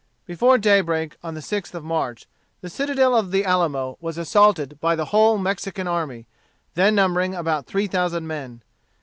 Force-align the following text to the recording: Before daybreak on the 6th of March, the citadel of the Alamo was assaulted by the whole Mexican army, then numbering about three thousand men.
Before 0.25 0.57
daybreak 0.57 1.15
on 1.23 1.35
the 1.35 1.41
6th 1.41 1.75
of 1.75 1.83
March, 1.83 2.25
the 2.61 2.71
citadel 2.71 3.15
of 3.15 3.29
the 3.29 3.45
Alamo 3.45 3.99
was 4.01 4.17
assaulted 4.17 4.79
by 4.81 4.95
the 4.95 5.05
whole 5.13 5.37
Mexican 5.37 5.87
army, 5.87 6.25
then 6.73 6.95
numbering 6.95 7.35
about 7.35 7.67
three 7.67 7.85
thousand 7.85 8.25
men. 8.25 8.63